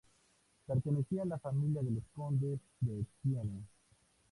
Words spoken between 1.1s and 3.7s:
a la familia de los condes de Thiene.